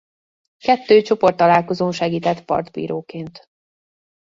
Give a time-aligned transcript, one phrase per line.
[0.57, 3.47] Kettő csoporttalálkozón segített partbíróként.